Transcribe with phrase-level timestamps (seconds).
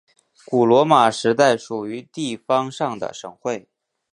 [0.47, 3.69] 古罗马时代属于地方上的省会。